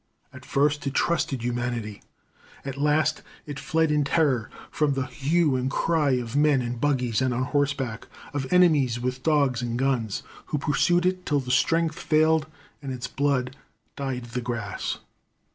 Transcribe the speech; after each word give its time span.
At 0.33 0.45
first 0.45 0.87
it 0.87 0.95
trusted 0.95 1.43
humanity; 1.43 2.01
at 2.65 2.75
last 2.81 3.21
it 3.45 3.59
fled 3.59 3.91
in 3.91 4.03
terror 4.03 4.49
from 4.71 4.93
the 4.93 5.05
hue 5.05 5.55
and 5.55 5.69
cry 5.69 6.13
of 6.13 6.35
men 6.35 6.59
in 6.63 6.77
buggies 6.77 7.21
and 7.21 7.35
on 7.35 7.43
horseback, 7.43 8.07
of 8.33 8.51
enemies 8.51 8.99
with 8.99 9.21
dogs 9.21 9.61
and 9.61 9.77
guns, 9.77 10.23
who 10.47 10.57
pursued 10.57 11.05
it 11.05 11.23
till 11.23 11.41
strength 11.41 11.99
failed 11.99 12.47
and 12.81 12.91
its 12.91 13.05
blood 13.05 13.55
dyed 13.95 14.25
the 14.25 14.41
grass. 14.41 14.97